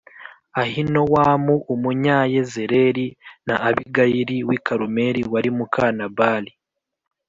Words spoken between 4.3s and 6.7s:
w’i karumeli, wari muka nabali